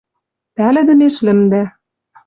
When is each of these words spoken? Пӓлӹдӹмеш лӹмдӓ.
Пӓлӹдӹмеш 0.55 1.15
лӹмдӓ. 1.25 1.63